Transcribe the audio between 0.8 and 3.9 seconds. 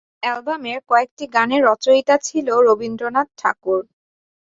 কয়েকটি গানের রচয়িতা ছিল রবীন্দ্রনাথ ঠাকুর।